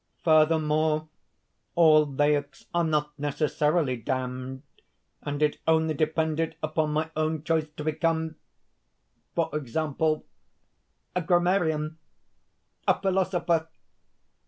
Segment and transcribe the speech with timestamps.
[0.23, 1.09] "Furthermore,
[1.75, 4.63] all laics are not necessarily damned,
[5.21, 8.33] and it only depended upon my own choice to become
[9.35, 10.25] for example
[11.15, 11.99] a grammarian,
[12.87, 13.67] a philosopher.